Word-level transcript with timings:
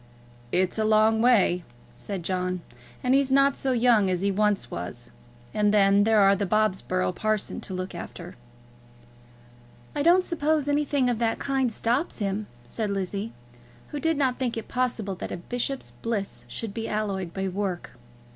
"It's 0.51 0.79
a 0.79 0.83
long 0.83 1.21
way," 1.21 1.63
said 1.95 2.23
John, 2.23 2.61
"and 3.03 3.13
he's 3.13 3.31
not 3.31 3.55
so 3.55 3.71
young 3.71 4.09
as 4.09 4.21
he 4.21 4.31
was 4.31 4.71
once; 4.71 5.11
and 5.53 5.71
then 5.71 6.05
there 6.05 6.21
are 6.21 6.35
the 6.35 6.47
Bobsborough 6.47 7.11
parsons 7.13 7.67
to 7.67 7.75
look 7.75 7.93
after." 7.93 8.35
"I 9.95 10.01
don't 10.01 10.23
suppose 10.23 10.67
anything 10.67 11.07
of 11.07 11.19
that 11.19 11.37
kind 11.37 11.71
stops 11.71 12.17
him," 12.17 12.47
said 12.65 12.89
Lizzie, 12.89 13.31
who 13.89 13.99
did 13.99 14.17
not 14.17 14.39
think 14.39 14.57
it 14.57 14.67
possible 14.67 15.13
that 15.13 15.31
a 15.31 15.37
bishop's 15.37 15.91
bliss 15.91 16.45
should 16.47 16.73
be 16.73 16.89
alloyed 16.89 17.31
by 17.31 17.47
work. 17.47 17.91